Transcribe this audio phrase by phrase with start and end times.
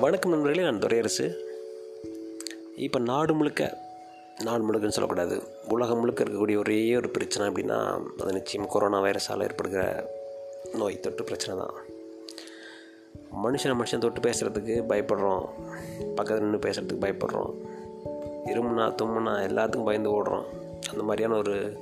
[0.00, 1.34] வணக்கம் நண்பர்களே நான் துரையரசு.
[2.76, 3.78] இப்போ நாடு முழுக்க
[4.42, 10.10] நாடு முழுக்கன்னு சொல்லக்கூடாது உலகம் முழுக்க இருக்கக்கூடிய ஒரே ஒரு பிரச்சனை அப்படின்னா அது நிச்சயம் கொரோனா வைரஸால் ஏற்படுகிற
[10.72, 11.74] நோய் தொற்று பிரச்சனை தான்.
[13.44, 15.44] மனுஷனை மனுஷன் தொட்டு பேசுகிறதுக்கு பயப்படுறோம்.
[16.14, 17.54] பக்கத்தில் நின்று பேசுகிறதுக்கு பயப்படுறோம்.
[18.46, 20.44] இருமுனா தும்முனா எல்லாத்துக்கும் பயந்து ஓடுறோம்.
[20.90, 21.78] அந்த மாதிரியான ஒரு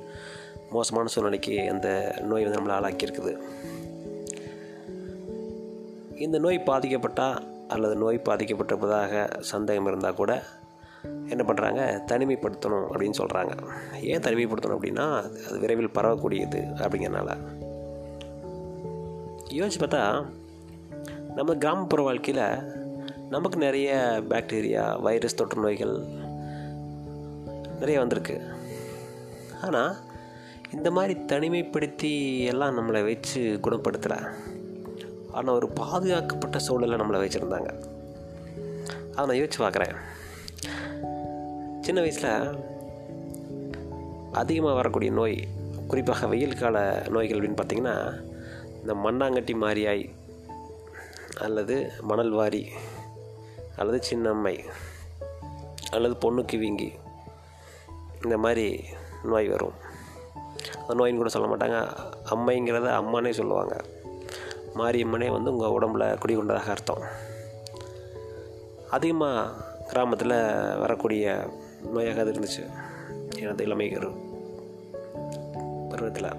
[0.69, 3.37] மோசமான சூழ்நிலைக்கு அந்த நோய் வந்து நம்மளை ஆளாக்கியிருக்குது.
[6.15, 10.43] இந்த நோய் பாதிக்கப்பட்டால் அல்லது நோய் பாதிக்கப்பட்டிருப்பதாக சந்தேகம் இருந்தால் கூட
[11.27, 11.81] என்ன பண்ணுறாங்க
[12.11, 13.53] தனிமைப்படுத்தணும் அப்படின்னு சொல்கிறாங்க
[14.01, 15.05] ஏன் தனிமைப்படுத்தணும் அப்படின்னா
[15.47, 17.37] அது விரைவில் பரவக்கூடியது அப்படிங்கிறனால.
[19.49, 20.25] யோசிச்சு பார்த்தா
[21.35, 22.45] நம்ம கிராமப்புற வாழ்க்கையில்
[23.29, 25.95] நமக்கு நிறைய பாக்டீரியா வைரஸ் தொற்று நோய்கள்
[27.79, 28.41] நிறைய வந்திருக்கு.
[29.61, 29.95] ஆனால்
[30.73, 34.19] இந்த மாதிரி தனிமைப்படுத்தி எல்லாம் நம்மளை வச்சு குணப்படுத்தலை.
[35.37, 37.69] ஆனால் ஒரு பாதுகாக்கப்பட்ட சூழலில் நம்மளை வச்சுருந்தாங்க.
[39.15, 39.95] அதை நான் யோசிச்சு பார்க்குறேன்.
[41.81, 42.57] சின்ன வயசில்
[44.31, 45.47] அதிகமாக வரக்கூடிய நோய்
[45.87, 47.95] குறிப்பாக வெயில் கால நோய்கள் அப்படின்னு பார்த்திங்கன்னா
[48.81, 50.09] இந்த மண்ணாங்கட்டி மாரியாய்
[51.39, 52.67] அல்லது மணல் வாரி
[53.75, 54.55] அல்லது சின்னம்மை
[55.91, 56.93] அல்லது பொண்ணுக்கு வீங்கி
[58.23, 58.83] இந்த மாதிரி
[59.23, 59.73] நோய் வரும்.
[60.87, 61.87] அந்த நோயின்னு கூட சொல்ல மாட்டாங்க.
[62.29, 63.83] அம்மைங்கிறத அம்மானே சொல்லுவாங்க.
[64.75, 67.03] மாரியம்மனே வந்து உங்கள் உடம்புல குடிகொண்டதாக அர்த்தம்.
[68.89, 69.49] அதிகமாக
[69.87, 71.45] கிராமத்தில் வரக்கூடிய
[71.93, 72.63] நோயாக அது இருந்துச்சு.
[73.39, 74.11] எனது இளமை கரு
[75.89, 76.29] பருவத்தில்.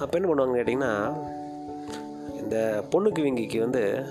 [0.00, 0.92] அப்போ என்ன பண்ணுவாங்கன்னு கேட்டிங்கன்னா
[2.40, 4.04] இந்த பொண்ணுக்கு வீங்கிக்கு வந்து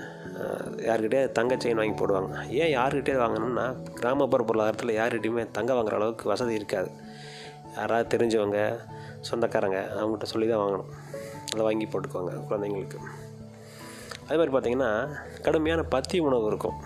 [0.76, 2.50] யார்கிட்டே தங்க செயின் வாங்கி போடுவாங்க.
[2.50, 6.90] ஏன் யார்கிட்டே வாங்கணும்னா கிராமப்புற பொருளாதாரத்தில் யார்கிட்டையுமே தங்க வாங்குற அளவுக்கு வசதி இருக்காது.
[7.76, 8.78] யாராவது தெரிஞ்சவங்க
[9.28, 10.90] சொந்தக்காரங்க அவங்ககிட்ட சொல்லி தான் வாங்கணும்.
[11.52, 12.98] அதை வாங்கி போட்டுக்குவாங்க குழந்தைங்களுக்கு.
[14.26, 14.90] அதே மாதிரி பார்த்திங்கன்னா
[15.42, 16.76] கடுமையான பத்தி உணவு இருக்கும்.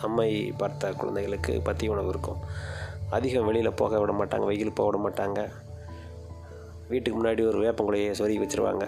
[0.00, 2.40] அம்மை பார்த்த குழந்தைகளுக்கு பத்தி உணவு இருக்கும்.
[3.10, 5.40] அதிகம் வெளியில் போக விட மாட்டாங்க வெயில் போக விட மாட்டாங்க.
[6.88, 8.84] வீட்டுக்கு முன்னாடி ஒரு வேப்பங்குலையை சொருகி வச்சுருவாங்க.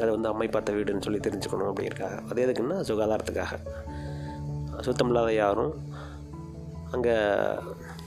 [0.00, 3.54] அது வந்து அம்மை பார்த்த வீடுன்னு சொல்லி தெரிஞ்சுக்கணும் அப்படிங்கிறக்காக அது எதுக்குன்னா சுகாதாரத்துக்காக.
[4.80, 5.74] சுத்தம் இல்லாத யாரும்
[6.90, 7.14] அங்கே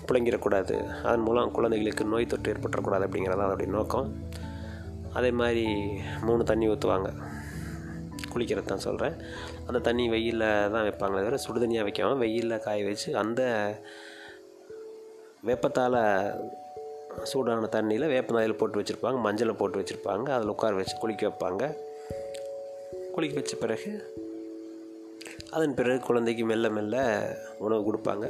[0.07, 4.09] புழங்கிடக்கூடாது அதன் மூலம் குழந்தைகளுக்கு நோய் தொற்று ஏற்பட்டுறக்கூடாது அப்படிங்கிறது தான் அதோடைய நோக்கம்.
[5.13, 5.65] அதே மாதிரி
[6.21, 7.09] மூணு தண்ணி ஊற்றுவாங்க
[8.33, 9.15] குளிக்கிறது தான் சொல்கிறேன்
[9.67, 13.41] அந்த தண்ணி வெயிலில் தான் வைப்பாங்களே தவிர சுடு தண்ணியாக வைக்காமல் வெயிலில் காய வச்சு அந்த
[15.43, 15.99] வெப்பத்தால்
[17.23, 19.17] சூடான தண்ணியில் வேப்பநாயில் போட்டு வச்சுருப்பாங்க.
[19.25, 20.27] மஞ்சளை போட்டு வச்சுருப்பாங்க.
[20.29, 21.63] அதில் உட்கார வச்சு குளிக்க வைப்பாங்க.
[23.13, 23.91] குளிக்க வச்ச பிறகு
[25.51, 26.95] அதன் பிறகு குழந்தைக்கு மெல்ல மெல்ல
[27.57, 28.25] உணவு கொடுப்பாங்க.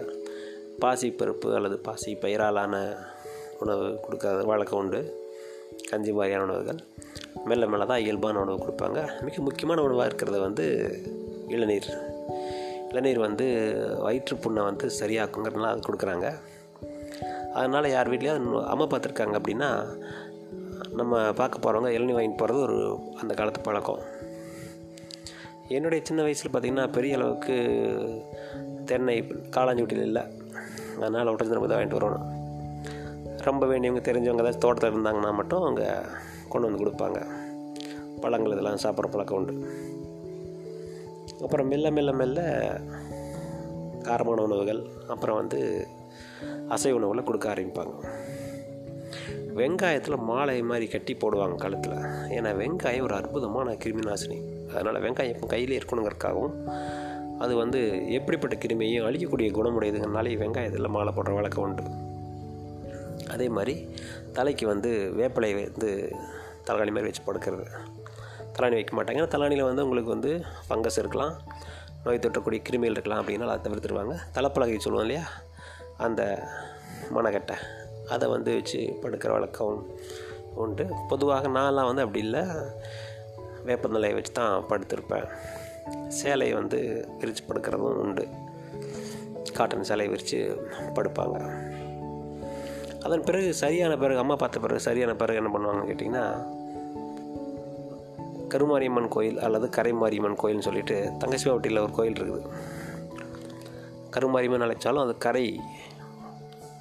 [0.80, 2.96] பாசி பருப்பு அல்லது பாசி பயிராலான
[3.60, 5.26] உணவு கொடுக்காத வழக்கம் உண்டு.
[5.90, 6.80] கஞ்சி மாதிரியான உணவுகள்.
[7.46, 9.22] மெல்ல மெல்ல தான் இயல்பான உணவு கொடுப்பாங்க.
[9.22, 10.66] மிக முக்கியமான உணவாக இருக்கிறது வந்து
[11.48, 11.90] இளநீர்.
[12.90, 13.46] இளநீர் வந்து
[14.06, 16.34] வயிற்றுப்புண்ணை வந்து சரியாக்குங்கிறதுனால அது கொடுக்குறாங்க.
[17.54, 20.00] அதனால் யார் வீட்லேயாவது அம்மா பார்த்துருக்காங்க அப்படின்னா
[20.92, 24.00] நம்ம பார்க்க போகிறவங்க இளநீர் வாங்கிட்டு போகிறது ஒரு அந்த காலத்து பழக்கம்.
[25.68, 27.56] என்னுடைய சின்ன வயசில் பார்த்திங்கன்னா பெரிய அளவுக்கு
[28.86, 30.24] தென்னை காளாஞ்சி இல்லை.
[31.00, 32.26] அதனால் உடஞ்சி நம்ம தான் வாங்கிட்டு வரணும்.
[33.38, 36.06] ரொம்ப வேண்டியவங்க தெரிஞ்சவங்க ஏதாச்சும் தோட்டத்தில் இருந்தாங்கன்னா மட்டும் அவங்க
[36.50, 37.20] கொண்டு வந்து கொடுப்பாங்க.
[38.22, 39.54] பழங்கள் இதெல்லாம் சாப்பிட்ற பழக்கம் உண்டு.
[41.42, 42.40] அப்புறம் மெல்ல மெல்ல மெல்ல
[44.02, 45.88] காரமான உணவுகள் அப்புறம் வந்து
[46.70, 47.94] அசைவ உணவுகளை கொடுக்க ஆரம்பிப்பாங்க.
[49.56, 51.98] வெங்காயத்தில் மாலை மாதிரி கட்டி போடுவாங்க கழுத்தில்.
[52.38, 54.38] ஏன்னா வெங்காயம் ஒரு அற்புதமான கிருமி நாசினி
[54.72, 56.56] அதனால் வெங்காயம் இப்போ கையில் இருக்கணுங்கிறதுக்காகவும்
[57.40, 61.84] அது வந்து எப்படிப்பட்ட கிருமியையும் அழிக்கக்கூடிய குணமுடையதுங்கனாலே வெங்காயத்தில் மாலை போடுற வழக்கம் உண்டு.
[63.30, 63.90] அதே மாதிரி
[64.34, 66.12] தலைக்கு வந்து வேப்பிலை வந்து
[66.66, 67.66] தலகாணி மாதிரி வச்சு படுக்கிறது.
[68.54, 69.08] தலாணி வைக்க மாட்டாங்க.
[69.08, 71.34] ஏன்னா தலாணியில் வந்து உங்களுக்கு வந்து ஃபங்கஸ் இருக்கலாம்
[72.04, 74.16] நோய் தொற்றக்கூடிய கிருமிகள் இருக்கலாம் அப்படின்னா அதை தவிர்த்துருவாங்க.
[74.34, 75.28] தலைப்பலகை சொல்லுவோம் இல்லையா?
[75.98, 76.48] அந்த
[77.16, 77.56] மணக்கட்டை
[78.10, 79.86] அதை வந்து வச்சு படுக்கிற வழக்கம்
[80.56, 80.88] உண்டு.
[81.10, 82.42] பொதுவாக நான்லாம் வந்து அப்படி இல்லை.
[83.66, 85.28] வேப்பநிலையை வச்சு தான் படுத்திருப்பேன்.
[86.08, 88.28] சேலையை வந்து விரித்து படுக்கிறதும் உண்டு.
[89.54, 91.40] காட்டன் சேலையை விரித்து படுப்பாங்க.
[93.04, 96.56] அதன் பிறகு சரியான பிறகு அம்மா பார்த்த பிறகு சரியான பிறகு என்ன பண்ணுவாங்கன்னு கேட்டிங்கன்னா
[98.50, 102.50] கருமாரியம்மன் கோயில் அல்லது கரைமாரியம்மன் கோயில்னு சொல்லிட்டு தங்கசிவாவட்டியில் ஒரு கோயில் இருக்குது.
[104.12, 105.60] கருமாரியம்மன் அழைச்சாலும் அது கரை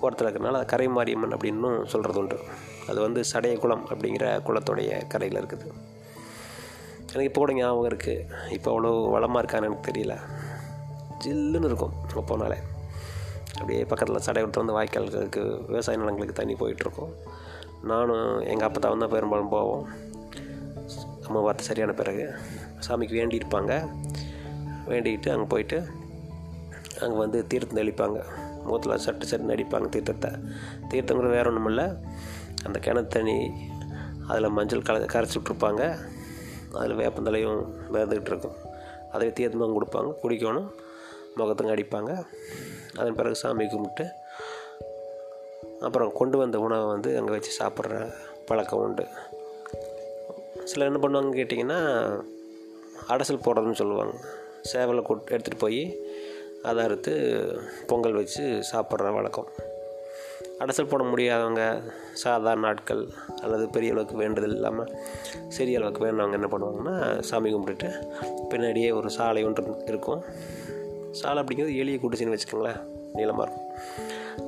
[0.01, 2.39] ஓரத்தில் இருக்கிறனால அது கரைமாரியம்மன் அப்படின்னும் சொல்கிறது உண்டு.
[2.89, 5.67] அது வந்து சடைய குளம் அப்படிங்கிற குளத்துடைய கரையில் இருக்குது.
[7.17, 8.25] எனக்கு இப்போ கூட ஞாபகம் இருக்குது
[8.57, 10.15] இப்போ அவ்வளோ வளமாக இருக்கான்னு எனக்கு தெரியல.
[11.25, 12.59] ஜில்லுன்னு இருக்கும் அங்கே போனாலே.
[13.59, 17.13] அப்படியே பக்கத்தில் சடை விட்டு வந்து வாய்க்கால்களுக்கு விவசாய நிலங்களுக்கு தண்ணி போயிட்டுருக்கோம்
[17.91, 19.87] நானும் எங்கள் அப்பா தான் பெரும்பாலும் போவோம்.
[21.27, 22.27] அம்மா பார்த்து சரியான பிறகு.
[22.87, 23.73] சாமிக்கு வேண்டியிருப்பாங்க
[24.91, 25.79] வேண்டிக்கிட்டு அங்கே போயிட்டு
[27.05, 28.19] அங்கே வந்து தீர்த்தம் தெளிப்பாங்க.
[28.67, 30.31] முகத்தில் சட்டு சட்டுன்னு அடிப்பாங்க தீர்த்தத்தை.
[30.91, 31.87] தீர்த்தங்கிறது வேற ஒன்றும் இல்லை
[32.67, 33.39] அந்த கிணத்து தண்ணி
[34.29, 35.83] அதில் மஞ்சள் கல கரைச்சி விட்ருப்பாங்க
[36.77, 38.57] அதில் வேப்பந்தலையும் மிதந்துக்கிட்டு இருக்கும்
[39.13, 40.15] அதை தீர்த்தமாக கொடுப்பாங்க.
[40.23, 40.71] குடிக்கணும்.
[41.37, 42.25] முகத்துங்க அடிப்பாங்க.
[42.97, 44.07] அதன் பிறகு சாமி கும்பிட்டு
[45.81, 48.13] அப்புறம் கொண்டு வந்த உணவை வந்து அங்கே வச்சு சாப்பிட்ற
[48.47, 49.07] பழக்கம் உண்டு.
[50.65, 51.81] சிலர் என்ன பண்ணுவாங்கன்னு கேட்டிங்கன்னா
[53.09, 54.17] அடசல் போடுறதுன்னு சொல்லுவாங்க.
[54.73, 55.99] சேவலை கொட் எடுத்துகிட்டு போய்
[56.63, 57.13] அதை அறுத்து
[57.87, 59.49] பொங்கல் வச்சு சாப்பிட்ற வழக்கம்.
[60.61, 61.83] அடைசல் போட முடியாதவங்க
[62.13, 63.03] சாதாரண நாட்கள்
[63.43, 64.93] அல்லது பெரிய அளவுக்கு வேண்டுதல் இல்லாமல்
[65.49, 67.89] சிறிய அளவுக்கு வேண்டவங்க என்ன பண்ணுவாங்கன்னா சாமி கும்பிட்டுட்டு
[68.51, 70.23] பின்னாடியே ஒரு சாலை ஒன்று இருக்கும்.
[71.11, 72.81] சாலை அப்படிங்கிறது எளிய கூட்டுச்சின்னு வச்சுக்கோங்களேன்
[73.15, 73.69] நீளமாக இருக்கும்.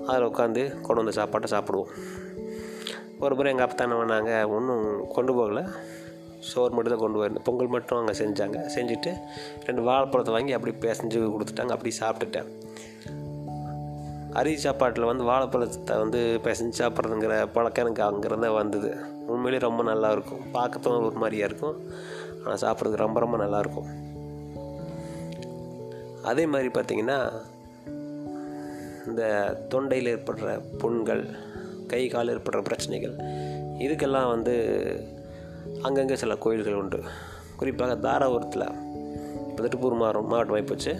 [0.07, 1.93] அதில் உட்காந்து கொண்டு வந்த சாப்பாட்டை சாப்பிடுவோம்.
[3.21, 5.63] ஒரு முறை எங்கள் அப்பா என்ன பண்ணாங்க ஒன்றும் கொண்டு போகல.
[6.39, 7.45] சோறு மட்டும் தான் கொண்டு போயிருந்தேன்.
[7.45, 8.59] பொங்கல் மட்டும் அங்கே செஞ்சாங்க.
[8.75, 9.13] செஞ்சுட்டு
[9.65, 11.75] ரெண்டு வாழைப்பழத்தை வாங்கி அப்படி பேசஞ்சு கொடுத்துட்டாங்க.
[11.77, 12.49] அப்படி சாப்பிட்டுட்டேன்.
[14.35, 18.97] அரி சாப்பாட்டில் வந்து வாழைப்பழத்தை வந்து பிசைஞ்சு சாப்பிட்றதுங்கிற பழக்கம் எனக்கு அங்கேருந்தே வந்தது.
[19.27, 20.53] உண்மையிலேயே ரொம்ப நல்லா இருக்கும்.
[20.85, 21.77] ஒரு மாதிரியாக இருக்கும்.
[22.45, 24.07] ஆனால் சாப்பிட்றதுக்கு ரொம்ப ரொம்ப நல்லாயிருக்கும்
[26.23, 27.33] அதே மாதிரி பார்த்திங்கன்னா
[29.07, 31.31] இந்த தொண்டையில் ஏற்படுற புண்கள்
[31.87, 33.17] கை கால் ஏற்படுற பிரச்சனைகள்
[33.79, 34.55] இதுக்கெல்லாம் வந்து
[35.83, 37.03] அங்கங்கே சில கோயில்கள் உண்டு.
[37.57, 38.75] குறிப்பாக தாராபுரத்தில்
[39.49, 40.97] இப்போ திருப்பூர் மாவட்டம் மாவட்டம் போச்சு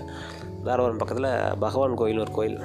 [0.65, 2.61] தாராபுரம் பக்கத்தில் பகவான் கோயில் ஒரு கோயில்.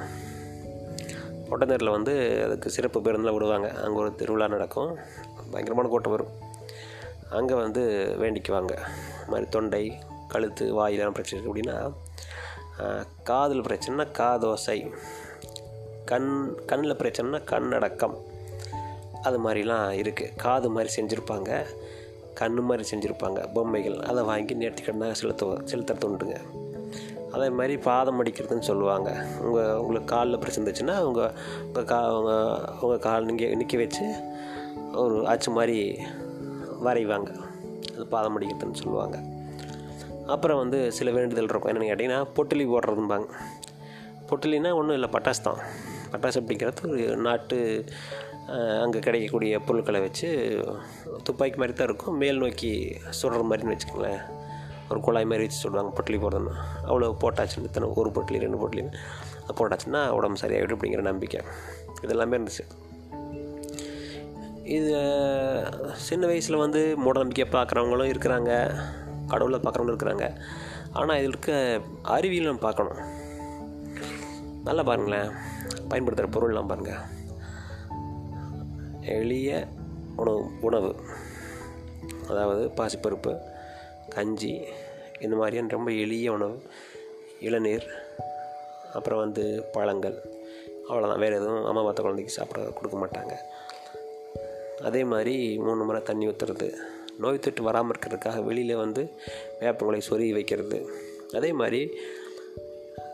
[1.54, 3.68] கொட்டநேரில் வந்து அதுக்கு சிறப்பு பேருந்தில் விடுவாங்க.
[3.70, 4.98] அங்கே ஒரு திருவிழா நடக்கும்.
[5.50, 6.32] பயங்கரமான கூட்டம் வரும்.
[7.30, 7.82] அங்கே வந்து
[8.20, 8.72] வேண்டிக்குவாங்க.
[8.72, 9.98] இது மாதிரி தொண்டை
[10.28, 11.76] கழுத்து வாயிலாம் பிரச்சனை இருக்குது அப்படின்னா
[13.22, 14.92] காதில் பிரச்சனைனா காதோசை
[16.04, 16.30] கண்
[16.66, 18.16] கண்ணில் பிரச்சனைனா கண்ணடக்கம்.
[19.22, 21.50] அது மாதிரிலாம் இருக்குது காது மாதிரி செஞ்சுருப்பாங்க.
[22.34, 23.40] கண் மாதிரி செஞ்சுருப்பாங்க.
[23.54, 23.98] பொம்மைகள்.
[24.00, 26.36] அதை வாங்கி நேர்த்திக்கடனாக செலுத்துவ செலுத்துறது உண்டுங்க.
[27.34, 29.10] அதே மாதிரி பாதம் அடிக்கிறதுன்னு சொல்லுவாங்க.
[29.46, 31.32] உங்கள் உங்களுக்கு காலில் பிரச்சனை உங்கள்
[31.66, 34.06] உங்கள் கா உங்கள் உங்கள் கால் நீங்கள் நிற்க வச்சு
[35.02, 35.78] ஒரு ஆச்சு மாதிரி
[36.86, 37.30] வரைவாங்க.
[37.94, 39.16] அது பாதம் அடிக்கிறதுன்னு சொல்லுவாங்க.
[40.34, 41.70] அப்புறம் வந்து சில வேண்டுதல் இருக்கும்.
[41.72, 43.28] என்னென்னு கேட்டிங்கன்னா பொட்டிலி போடுறதும்பாங்க.
[44.28, 45.60] பொட்டிலினா ஒன்றும் இல்லை பட்டாசு தான்.
[46.12, 47.58] பட்டாசு அப்படிங்கிறது ஒரு நாட்டு
[48.84, 50.28] அங்கே கிடைக்கக்கூடிய பொருட்களை வச்சு
[51.26, 52.16] துப்பாக்கி மாதிரி தான் இருக்கும்.
[52.22, 52.72] மேல் நோக்கி
[53.18, 54.22] சுடுற மாதிரின்னு வச்சுக்கோங்களேன்.
[54.88, 56.54] ஒரு குழாய் மாதிரி வச்சு சொல்லுவாங்க பொட்லி போடுறதுன்னு.
[56.88, 58.92] அவ்வளோ போட்டாச்சுன்னு இத்தனை ஒரு பொட்டலி ரெண்டு பொட்டலின்னு
[59.58, 61.40] போட்டாச்சுன்னா உடம்பு சரியாகிடும் அப்படிங்கிற நம்பிக்கை.
[62.02, 62.64] இதெல்லாமே இருந்துச்சு.
[64.64, 64.92] இது
[65.94, 68.52] சின்ன வயசில் வந்து மூட நம்பிக்கையை பார்க்குறவங்களும் இருக்கிறாங்க
[69.26, 70.26] கடவுளை பார்க்குறவங்களும் இருக்கிறாங்க.
[70.92, 73.00] ஆனால் இதில் இருக்க அறிவியல் நம்ம பார்க்கணும்.
[74.64, 75.30] நல்லா பாருங்களேன்.
[75.88, 77.02] பயன்படுத்துகிற பொருள்லாம் பாருங்கள்
[79.16, 79.66] எளிய
[80.16, 80.92] உணவு உணவு.
[82.28, 83.32] அதாவது பாசிப்பருப்பு
[84.08, 84.62] கஞ்சி
[85.20, 86.62] இந்த மாதிரியான ரொம்ப எளிய உணவு.
[87.40, 87.86] இளநீர்
[88.92, 90.22] அப்புறம் வந்து பழங்கள்.
[90.88, 93.34] அவ்வளோதான் வேறு எதுவும் அம்மா பார்த்த குழந்தைக்கு சாப்பிட கொடுக்க மாட்டாங்க.
[94.82, 96.74] அதே மாதிரி மூணு முறை தண்ணி ஊற்றுறது
[97.18, 99.10] நோய் தொற்று வராமல் இருக்கிறதுக்காக வெளியில் வந்து
[99.60, 100.90] வேப்பங்களை சொருகி வைக்கிறது.
[101.32, 102.00] அதே மாதிரி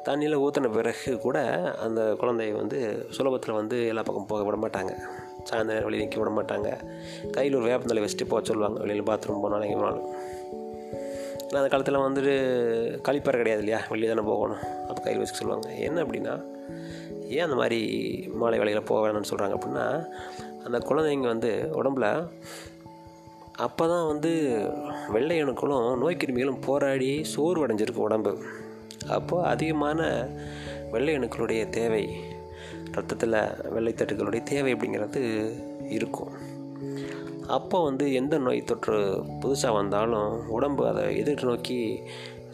[0.05, 1.39] தண்ணியில் ஊற்றின பிறகு கூட
[1.73, 4.93] அந்த குழந்தைய வந்து சுலபத்தில் வந்து எல்லா பக்கம் போக விட மாட்டாங்க.
[5.51, 6.71] சாயந்தரம் வெளியே நிற்க விட மாட்டாங்க.
[7.31, 8.81] கையில் ஒரு வேப்பந்தலை வச்சுட்டு போக சொல்லுவாங்க.
[8.81, 10.09] வெளியில் பாத்ரூம் போனாலும் எங்கே போனாலும்.
[11.53, 12.35] அந்த காலத்தில் வந்துட்டு
[12.97, 13.87] கழிப்பறை கிடையாது இல்லையா?
[13.89, 14.89] வெளியே தானே போகணும்.
[14.89, 15.75] அப்போ கையில் வச்சுக்க சொல்லுவாங்க.
[15.75, 16.45] என்ன அப்படின்னா
[17.29, 17.81] ஏன் அந்த மாதிரி
[18.35, 20.07] மாலை வேலையில் போக வேணாம்னு சொல்கிறாங்க அப்படின்னா
[20.65, 22.29] அந்த குழந்தைங்க வந்து உடம்புல
[23.57, 24.63] அப்போ தான் வந்து
[25.09, 28.39] வெள்ளை அணுக்களும் நோய் கிருமிகளும் போராடி சோர்வடைஞ்சிருக்கு உடம்பு.
[29.09, 30.29] அப்போது அதிகமான
[30.91, 32.09] வெள்ளை அணுக்களுடைய தேவை
[32.93, 33.33] ரத்தத்தில்
[33.75, 35.53] வெள்ளைத்தட்டுகளுடைய தேவை அப்படிங்கிறது
[35.89, 36.33] இருக்கும்.
[37.57, 38.97] அப்போ வந்து எந்த நோய் தொற்று
[39.43, 41.79] புதுசாக வந்தாலும் உடம்பு அதை எதிர்த்து நோக்கி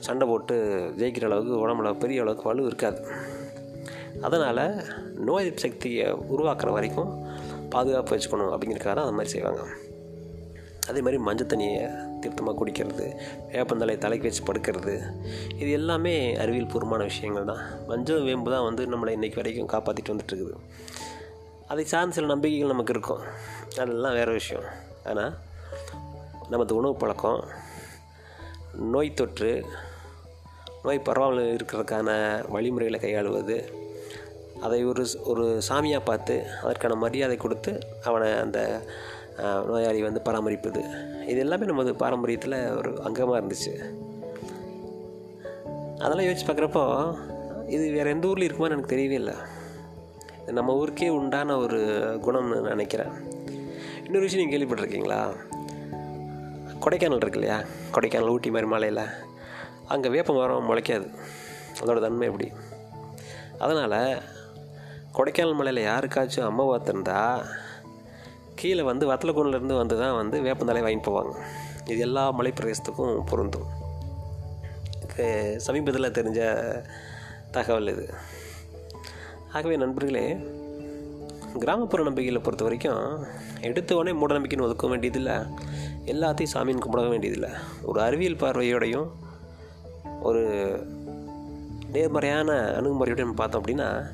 [0.07, 0.55] சண்டை போட்டு
[1.01, 3.01] ஜெயிக்கிற அளவுக்கு உடம்புல பெரிய அளவுக்கு வலு இருக்காது.
[4.27, 4.63] அதனால்
[5.29, 7.11] நோய் எதிர்ப்பு சக்தியை உருவாக்குற வரைக்கும்
[7.75, 9.65] பாதுகாப்பு வச்சுக்கணும் அப்படிங்கிறக்காக தான் அந்த மாதிரி செய்வாங்க.
[10.91, 11.87] அதே மாதிரி மஞ்சள் தண்ணியை
[12.23, 13.07] தீர்த்தமாக குடிக்கிறது
[13.53, 14.95] வேப்பந்தலை தலைக்கு வச்சு படுக்கிறது
[15.61, 17.63] இது எல்லாமே அறிவியல் பூர்வமான விஷயங்கள் தான்.
[17.91, 20.57] மஞ்சள் வேம்பு தான் வந்து நம்மளை இன்றைக்கி வரைக்கும் காப்பாற்றிட்டு வந்துட்டுருக்குது
[21.73, 23.23] அதை சார்ந்த சில நம்பிக்கைகள் நமக்கு இருக்கும்.
[23.81, 24.67] அதெல்லாம் வேறு விஷயம்.
[25.11, 25.35] ஆனால்
[26.53, 27.41] நமது உணவு பழக்கம்
[28.95, 29.53] நோய் தொற்று
[30.85, 32.09] நோய் பரவாமல் இருக்கிறதுக்கான
[32.55, 33.57] வழிமுறைகளை கையாளுவது
[34.67, 37.73] அதை ஒரு ஒரு சாமியாக பார்த்து அதற்கான மரியாதை கொடுத்து
[38.09, 38.59] அவனை அந்த
[39.69, 40.83] நோயாளி வந்து பராமரிப்பது.
[41.31, 43.73] இது எல்லாமே நமது பாரம்பரியத்தில் ஒரு அங்கமாக இருந்துச்சு.
[46.03, 46.85] அதெல்லாம் யோசிச்சு பார்க்குறப்போ
[47.75, 49.37] இது வேறு எந்த ஊரில் இருக்குமான்னு எனக்கு தெரியவே இல்லை.
[50.59, 51.81] நம்ம ஊருக்கே உண்டான ஒரு
[52.27, 53.15] குணம்னு நான் நினைக்கிறேன்.
[54.17, 55.19] இன்னொரு விஷயம் நீங்கள் கேள்விப்பட்டிருக்கீங்களா?
[56.85, 57.59] கொடைக்கானல் இருக்கு இல்லையா?
[57.93, 59.03] கொடைக்கானல் ஊட்டி மாதிரி மலையில்
[59.89, 61.09] அங்கே வேப்ப மரம் முளைக்காது.
[61.81, 62.53] அதோட தன்மை எப்படி?
[63.59, 64.23] அதனால்
[65.17, 67.45] கொடைக்கானல் மலையில் யாருக்காச்சும் அம்மா பார்த்துருந்தா
[68.55, 71.35] கீழே வந்து வத்தலக்குண்டிலேருந்து வந்து தான் வந்து வேப்பந்தலை வாங்கிட்டு போவாங்க.
[71.87, 73.69] இது எல்லா மலை பிரதேசத்துக்கும் பொருந்தும்
[75.57, 76.41] சமீபத்தில் தெரிஞ்ச
[77.51, 78.15] தகவல் இது.
[79.53, 80.27] ஆகவே நண்பர்களே
[81.59, 83.25] கிராமப்புற நம்பிக்கையில் பொறுத்த வரைக்கும்
[83.61, 85.35] எடுத்த உடனே மூட நம்பிக்கைன்னு ஒதுக்க வேண்டியதில்லை.
[86.07, 87.51] எல்லாத்தையும் சாமின்னு கும்பிட வேண்டியதில்லை.
[87.83, 89.09] ஒரு அறிவியல் பார்வையோடையும்
[90.23, 90.43] ஒரு
[91.93, 94.07] நேர்மறையான அணுகுமுறையோடையும் பார்த்தோம் அப்படின்னா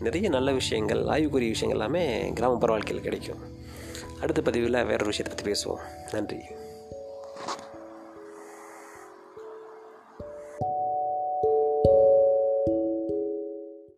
[0.00, 3.38] நிறைய நல்ல விஷயங்கள் ஆய்வுக்குரிய விஷயங்கள் எல்லாமே கிராமப்புற வாழ்க்கையில் கிடைக்கும்.
[4.20, 6.12] அடுத்த பதிவில் வேறொரு விஷயத்தை பற்றி பேசுவோம்.
[6.12, 6.38] நன்றி.